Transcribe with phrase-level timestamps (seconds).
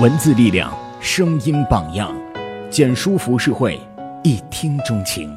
[0.00, 2.10] 文字力量，声音榜样，
[2.70, 3.78] 简书服饰会，
[4.22, 5.36] 一听钟情。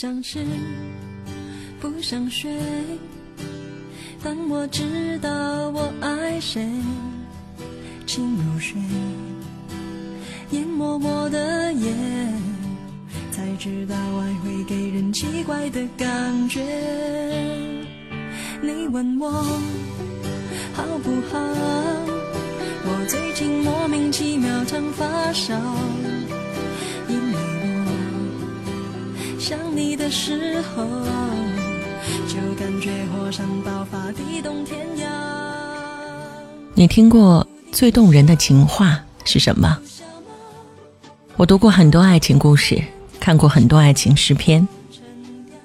[0.00, 0.46] 想吃，
[1.80, 2.48] 不想睡。
[4.22, 5.28] 当我知道
[5.70, 6.70] 我爱谁，
[8.06, 8.80] 请入睡。
[10.52, 11.92] 淹没我的夜，
[13.32, 16.62] 才知道爱会给人奇怪的感觉。
[18.62, 19.32] 你问我
[20.74, 21.40] 好不好？
[22.84, 25.56] 我最近莫名其妙常发烧。
[29.48, 30.84] 想你的时候，
[32.28, 35.08] 就感觉火山爆发，地动天摇。
[36.74, 39.78] 你听过最动人的情话是什么？
[41.38, 42.78] 我读过很多爱情故事，
[43.18, 44.68] 看过很多爱情诗篇，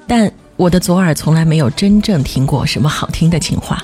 [0.08, 3.84] 但我的左耳从来没有真正听过什么好听的情话。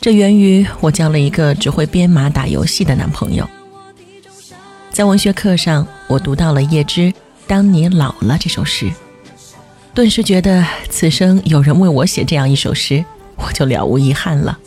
[0.00, 3.48] 这源于我交了一个只会编码打游戏的男朋友。
[4.90, 7.14] 在文学课上，我读到了叶芝。
[7.46, 8.90] 当你老了这首诗，
[9.92, 13.04] 顿时觉得此生有人为我写这样一首诗，
[13.36, 14.58] 我就了无遗憾了。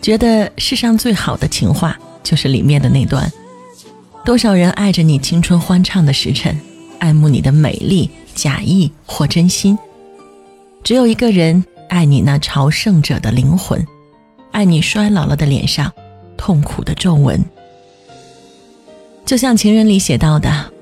[0.00, 3.30] 觉得世上最好的情话就是里面的那段：
[4.24, 6.58] 多少人爱着你青春欢畅的时辰，
[6.98, 9.76] 爱慕你的美丽，假意或真心；
[10.84, 13.86] 只有一个人爱你那朝圣者的灵魂，
[14.52, 15.92] 爱你衰老了的脸上
[16.36, 17.44] 痛苦的皱纹。
[19.26, 20.72] 就像情人里写到的。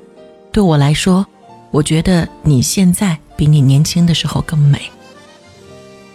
[0.52, 1.24] 对我来说，
[1.70, 4.90] 我觉得你现在比你年轻的时候更美。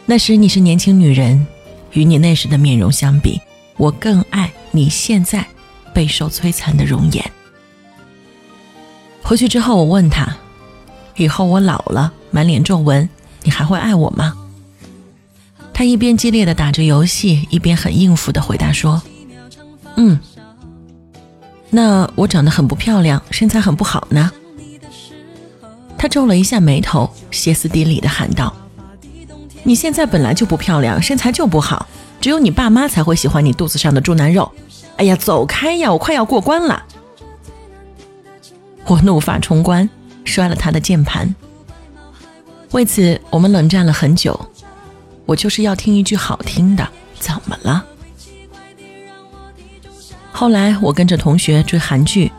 [0.05, 1.45] 那时你是年轻女人，
[1.91, 3.39] 与你那时的面容相比，
[3.77, 5.45] 我更爱你现在
[5.93, 7.31] 备受摧残的容颜。
[9.21, 10.35] 回去之后，我问他
[11.15, 13.07] ：“以后我老了，满脸皱纹，
[13.43, 14.33] 你还会爱我吗？”
[15.73, 19.01] 他一边激烈的打着游戏，一边很应付的回答说
[19.95, 20.19] ：“嗯。”
[21.75, 24.31] 那我长得很不漂亮，身材很不好呢。
[25.97, 28.53] 他皱了一下眉头，歇斯底里的喊道
[29.63, 31.87] ：“你现在本来就不漂亮，身材就不好，
[32.21, 34.51] 只有你爸妈才会喜欢你肚子上的猪腩肉。”
[34.97, 35.91] 哎呀，走开呀！
[35.91, 36.83] 我快要过关了。
[38.85, 39.89] 我怒发冲冠，
[40.25, 41.33] 摔了他的键盘。
[42.73, 44.39] 为此，我们冷战了很久。
[45.25, 47.83] 我就是要听一句好听的，怎么了？
[50.35, 52.29] 后来我跟着同学追韩剧，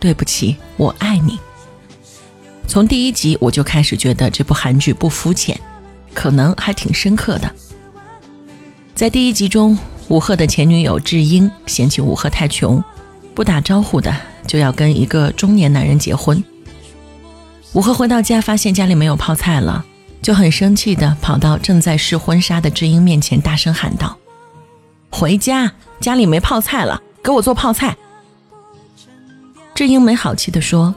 [0.00, 1.38] 对不起，我爱你。
[2.66, 5.58] 从第一集我就开始觉得这部韩剧不肤浅，
[6.12, 7.50] 可能还挺深刻的。
[8.94, 9.78] 在第一集中，
[10.08, 12.82] 武赫的前女友智英嫌弃武赫太穷，
[13.34, 14.14] 不打招呼的
[14.46, 16.42] 就要跟一个中年男人结婚。
[17.72, 19.84] 武赫回到家发现家里没有泡菜了，
[20.20, 24.18] 就很生气的跑到正在试婚纱的智英面前，大声喊道
[25.08, 27.96] ：“回家，家里没泡菜了。”给我做泡菜。
[29.74, 30.94] 智英没好气地说：“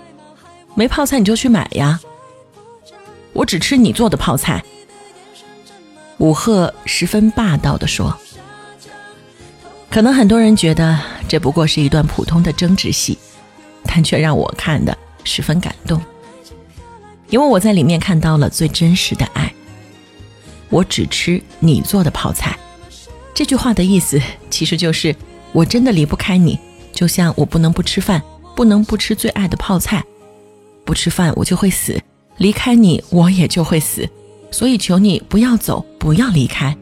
[0.73, 1.99] 没泡菜你就去买呀，
[3.31, 4.63] 我只吃你做的泡菜。”
[6.17, 8.17] 武赫十分霸道地说
[9.91, 13.17] ：“可能很多人觉得这不过是一段普通的争执戏，
[13.83, 16.01] 但却让我看的十分感动，
[17.29, 19.53] 因为我在里面看到了最真实的爱。
[20.69, 22.57] 我只吃你做的泡菜。”
[23.33, 25.15] 这句话的意思其实就是。
[25.53, 26.57] 我真的离不开你，
[26.93, 28.21] 就像我不能不吃饭，
[28.55, 30.03] 不能不吃最爱的泡菜，
[30.85, 32.01] 不吃饭我就会死，
[32.37, 34.07] 离开你我也就会死，
[34.49, 36.75] 所以求你不要走，不要离开。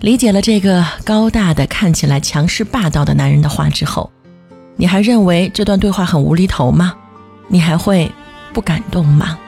[0.00, 4.10] 理解了这个高大的、看起来强势霸道的男人的话之后，
[4.74, 6.94] 你还认为这段对话很无厘头吗？
[7.46, 8.10] 你还会
[8.52, 9.38] 不感动吗？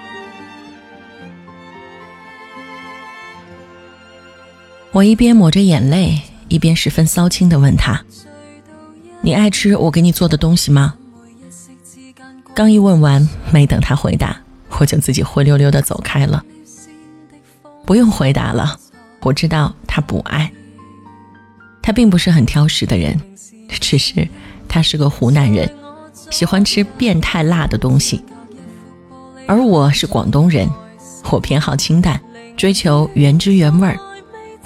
[4.93, 6.21] 我一边抹着眼泪。
[6.55, 8.01] 一边十分骚气地问他
[9.23, 10.95] ：“你爱吃我给你做的东西吗？”
[12.55, 14.41] 刚一问完，没等他回答，
[14.79, 16.45] 我就自己灰溜溜地走开了。
[17.85, 18.79] 不用回答了，
[19.23, 20.53] 我知道他不爱。
[21.83, 23.21] 他并不是很挑食的人，
[23.81, 24.29] 只是
[24.69, 25.69] 他是个湖南人，
[26.31, 28.25] 喜欢吃变态辣的东西。
[29.49, 30.71] 而我是广东人，
[31.33, 32.21] 我偏好清淡，
[32.56, 33.99] 追求原汁原味儿。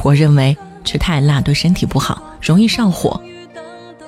[0.02, 0.54] 我认为。
[0.88, 3.20] 吃太辣对身体不好，容易上火。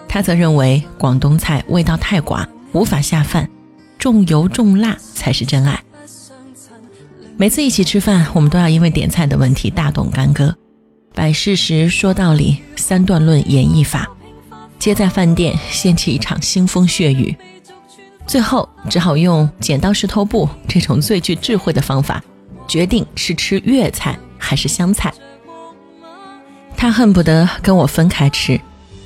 [0.09, 3.47] 他则认为广东菜味道太寡，无法下饭，
[3.99, 5.79] 重油重辣才是真爱。
[7.37, 10.57] 每次一起吃饭，我们都要因为点菜的问题大动干戈，
[11.15, 14.09] 摆事实说道理，三段论演绎法，
[14.79, 17.37] 皆在饭店掀起一场腥风血雨。
[18.27, 22.25] 最后只好用剪刀石头布这种最具智慧的方法，
[22.67, 25.13] 决定是吃粤菜还是湘菜。
[26.81, 28.59] 他恨不得跟我分开吃，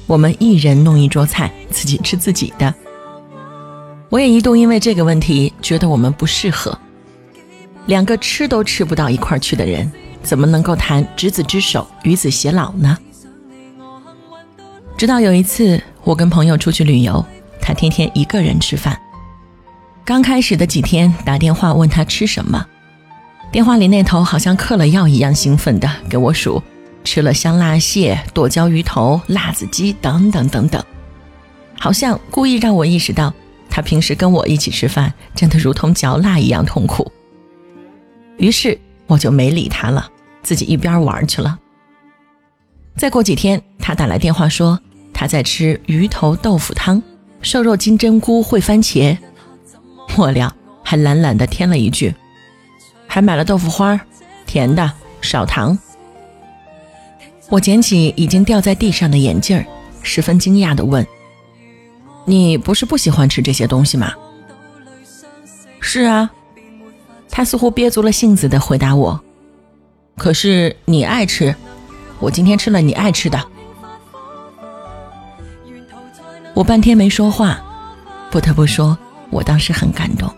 [0.06, 2.72] 我们一人弄一桌菜，自己吃自己的。
[4.10, 6.78] 我也一度因为这个问题觉得我们不适合。
[7.86, 9.90] 两个吃都吃不到一块去的人，
[10.22, 12.96] 怎么能够谈执子之手，与子偕老呢？
[14.96, 17.26] 直到有一次，我跟朋友出去旅游，
[17.60, 18.96] 他天天一个人吃饭。
[20.04, 22.64] 刚开始的几天，打电话问他吃什么，
[23.50, 26.62] 电话里那头好像嗑了药一样兴奋的给我数，
[27.04, 30.82] 吃了香辣蟹、剁椒鱼头、辣子鸡等等等等，
[31.78, 33.32] 好像故意让我意识到，
[33.70, 37.12] 他平时跟我一起吃饭，真的如同嚼蜡一样痛苦。
[38.38, 40.10] 于是我就没理他了，
[40.42, 41.58] 自己一边玩去了。
[42.96, 44.80] 再过几天，他打来电话说
[45.12, 47.02] 他在吃鱼头豆腐汤，
[47.42, 49.16] 瘦肉金针菇烩番茄，
[50.16, 50.52] 末了
[50.82, 52.14] 还懒懒的添了一句，
[53.06, 54.00] 还买了豆腐花，
[54.46, 54.90] 甜的
[55.20, 55.78] 少糖。
[57.48, 59.64] 我捡起已经掉在地上的眼镜，
[60.02, 61.06] 十分惊讶的问
[62.24, 64.12] ：“你不是不喜欢吃这些东西吗
[65.80, 66.30] ？”“是啊。”
[67.30, 69.20] 他似乎憋足了性子的回答我
[70.16, 71.54] ：“可是你爱吃，
[72.20, 73.42] 我今天吃了你爱吃的。”
[76.54, 77.60] 我半天没说话，
[78.30, 78.96] 不得不说，
[79.30, 80.32] 我当时很感动。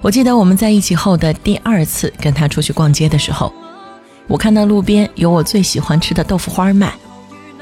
[0.00, 3.52] 我记得我们在一起后的第二次跟他出去逛街的时候，
[4.32, 6.90] 我看到路边有我最喜欢吃的豆腐花卖，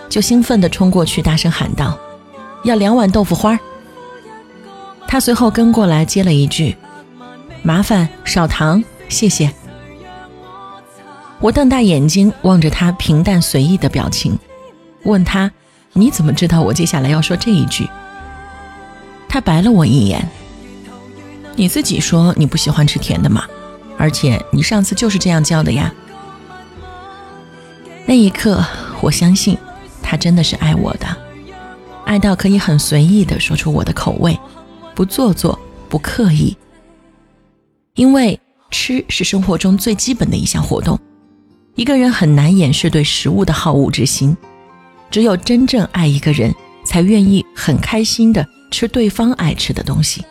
[0.09, 1.99] 就兴奋地冲过去，大声喊道
[2.63, 3.59] ：“要两碗豆腐花！”
[5.09, 6.77] 他随后跟过来接了一句。
[7.65, 9.53] 麻烦少糖，谢谢。
[11.41, 14.39] 我瞪大眼睛望着他平淡随意的表情，
[15.03, 15.51] 问他
[15.93, 17.91] ：“你怎么知道我接下来要说这一句？”
[19.29, 20.25] 他白了我一眼
[21.57, 23.45] ：“你自己说你不喜欢吃甜的嘛，
[23.99, 25.93] 而且你上次就是这样叫的呀。”
[28.11, 28.67] 那一刻，
[29.01, 29.57] 我相信
[30.03, 31.07] 他真的是爱我的，
[32.05, 34.37] 爱到可以很随意的说出我的口味，
[34.97, 35.57] 不做作，
[35.89, 36.57] 不刻意。
[37.95, 38.37] 因为
[38.69, 40.99] 吃是生活中最基本的一项活动，
[41.77, 44.37] 一个人很难掩饰对食物的好恶之心。
[45.09, 46.53] 只有真正爱一个人，
[46.85, 50.25] 才愿意很开心的吃对方爱吃的东西。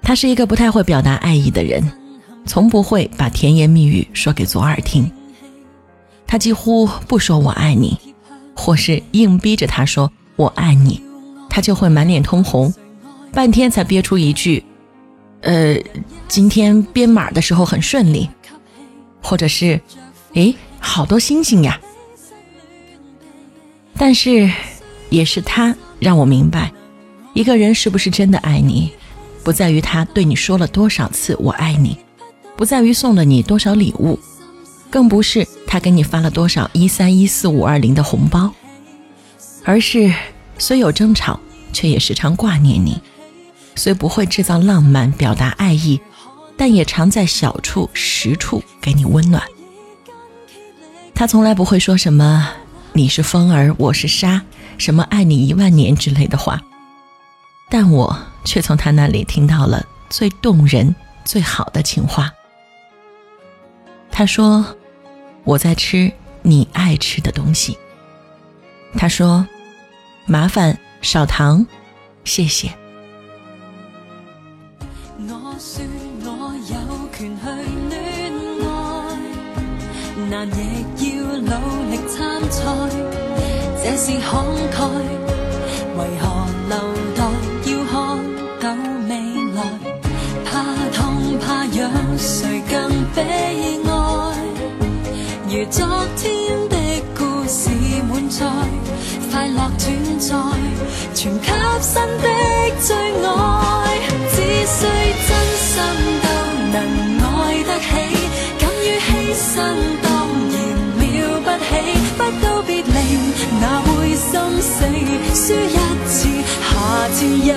[0.00, 1.82] 他是一个不太会表达爱意的人，
[2.46, 5.10] 从不会把甜言蜜语说给左耳听。
[6.34, 7.96] 他几乎不说我爱你，
[8.56, 11.00] 或是硬逼着他说我爱你，
[11.48, 12.74] 他就会满脸通红，
[13.32, 14.64] 半天才憋出一句。
[15.42, 15.76] 呃，
[16.26, 18.28] 今天编码的时候很顺利，
[19.22, 19.80] 或者是，
[20.32, 21.80] 诶，好多星星呀。
[23.96, 24.50] 但是，
[25.10, 26.72] 也是他让我明白，
[27.32, 28.90] 一个人是不是真的爱你，
[29.44, 31.96] 不在于他对你说了多少次“我爱你”，
[32.58, 34.18] 不在于送了你多少礼物，
[34.94, 38.54] 更不是他给你发了多少一三一四五二零的红包，
[39.64, 40.14] 而是
[40.56, 41.40] 虽有争吵，
[41.72, 43.00] 却也时常挂念你。
[43.74, 46.00] 虽不会制造浪漫表达爱意，
[46.56, 49.42] 但也常在小处实处给你温暖。
[51.12, 52.50] 他从来不会说什么
[52.94, 54.42] “你是风儿，我是沙”，
[54.78, 56.62] 什么“爱你一万年”之类的话，
[57.68, 62.30] 但我却从他那里听到了最动人、最好的情话。
[64.12, 64.64] 他说
[65.44, 66.10] ：“我在吃
[66.42, 67.78] 你爱吃的东西。”
[68.98, 69.46] 他说
[70.26, 71.66] ：“麻烦少糖，
[72.24, 72.68] 谢谢。”
[75.28, 75.84] 我说
[76.24, 76.28] 我
[76.68, 76.74] 有
[77.16, 77.44] 权去
[77.88, 77.92] 恋
[78.62, 78.66] 爱
[80.30, 80.32] 但
[80.98, 81.50] 亦要努
[81.90, 82.58] 力参赛，
[83.82, 84.30] 这是慷
[84.72, 84.76] 慨。
[85.96, 86.22] 为何
[86.68, 86.72] 留
[87.14, 87.18] 待
[87.70, 87.92] 要看
[88.60, 88.64] 到
[89.08, 89.10] 未
[89.54, 89.58] 来？
[90.44, 90.52] 怕
[90.92, 90.98] 痛
[91.38, 91.80] 怕痒，
[92.18, 92.72] 谁更
[93.14, 93.18] 悲
[93.83, 93.83] 哀？
[95.70, 96.76] 昨天的
[97.16, 97.70] 故事
[98.08, 98.44] 满载，
[99.30, 100.36] 快乐转载，
[101.14, 101.48] 全给
[101.80, 102.28] 新的
[102.80, 102.94] 最
[103.24, 103.28] 爱。
[104.30, 104.78] 只需
[105.26, 105.72] 真心
[106.22, 106.26] 都
[106.72, 106.76] 能
[107.22, 107.32] 爱
[107.64, 107.88] 得起，
[108.58, 109.52] 敢于牺牲
[110.02, 110.06] 当
[110.50, 110.54] 然
[111.00, 111.66] 了不起。
[112.18, 112.88] 不道别离。
[113.60, 114.74] 哪会心死？
[115.34, 115.66] 输一
[116.06, 116.22] 次，
[116.60, 116.72] 下
[117.14, 117.50] 次又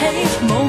[0.00, 0.59] 看不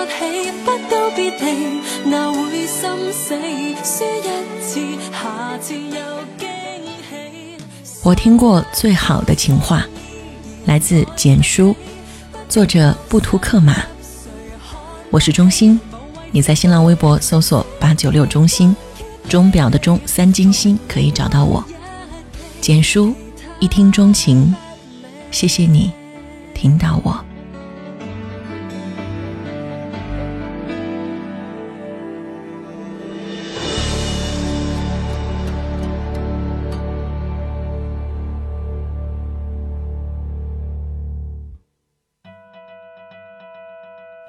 [0.00, 3.74] 不起，不告別地哪會心死，輸一
[4.62, 4.80] 次，
[5.12, 6.00] 下次又
[6.38, 6.48] 驚
[7.04, 7.98] 喜。
[8.02, 9.84] 我听过最好的情话，
[10.64, 11.76] 来自简书，
[12.48, 13.76] 作者不图克马。
[15.10, 15.78] 我是中心，
[16.30, 18.74] 你在新浪微博搜索八九六中心，
[19.28, 21.62] 钟表的钟三金星可以找到我。
[22.62, 23.14] 简书，
[23.58, 24.54] 一听钟情，
[25.30, 25.92] 谢谢你
[26.54, 27.22] 听到我。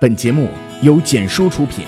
[0.01, 0.49] 本节目
[0.81, 1.85] 由简书出品，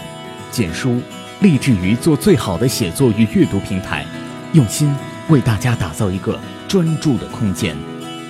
[0.51, 1.01] 简书
[1.41, 4.05] 立志于做最好的写作与阅读平台，
[4.51, 4.95] 用心
[5.29, 7.75] 为大家打造一个专注的空间。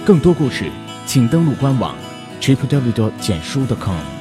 [0.06, 0.72] 更多故事，
[1.06, 1.98] 请登录官网
[2.40, 4.13] tripw 简书 .com。